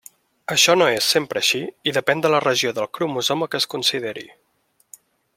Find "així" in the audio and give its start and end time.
1.43-1.59